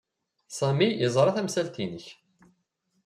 Sami 0.57 0.87
yeẓra 0.93 1.31
tamsalt-nnek. 1.35 2.05